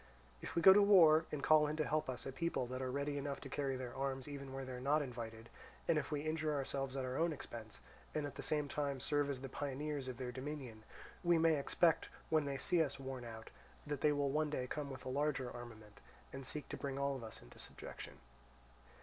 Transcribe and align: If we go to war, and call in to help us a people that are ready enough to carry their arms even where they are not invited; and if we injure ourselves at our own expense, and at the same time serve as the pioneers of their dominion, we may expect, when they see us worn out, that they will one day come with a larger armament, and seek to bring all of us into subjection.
If 0.41 0.55
we 0.55 0.63
go 0.63 0.73
to 0.73 0.81
war, 0.81 1.25
and 1.31 1.43
call 1.43 1.67
in 1.67 1.75
to 1.75 1.85
help 1.87 2.09
us 2.09 2.25
a 2.25 2.31
people 2.31 2.65
that 2.65 2.81
are 2.81 2.89
ready 2.89 3.19
enough 3.19 3.39
to 3.41 3.49
carry 3.49 3.77
their 3.77 3.95
arms 3.95 4.27
even 4.27 4.51
where 4.51 4.65
they 4.65 4.71
are 4.71 4.79
not 4.81 5.03
invited; 5.03 5.47
and 5.87 5.99
if 5.99 6.11
we 6.11 6.21
injure 6.21 6.55
ourselves 6.55 6.97
at 6.97 7.05
our 7.05 7.17
own 7.17 7.31
expense, 7.31 7.79
and 8.15 8.25
at 8.25 8.33
the 8.33 8.41
same 8.41 8.67
time 8.67 8.99
serve 8.99 9.29
as 9.29 9.41
the 9.41 9.47
pioneers 9.47 10.07
of 10.07 10.17
their 10.17 10.31
dominion, 10.31 10.81
we 11.23 11.37
may 11.37 11.55
expect, 11.55 12.09
when 12.31 12.45
they 12.45 12.57
see 12.57 12.81
us 12.81 12.99
worn 12.99 13.23
out, 13.23 13.51
that 13.85 14.01
they 14.01 14.11
will 14.11 14.31
one 14.31 14.49
day 14.49 14.65
come 14.65 14.89
with 14.89 15.05
a 15.05 15.07
larger 15.07 15.51
armament, 15.51 15.99
and 16.33 16.47
seek 16.47 16.67
to 16.69 16.77
bring 16.77 16.97
all 16.97 17.15
of 17.15 17.23
us 17.23 17.43
into 17.43 17.59
subjection. 17.59 18.13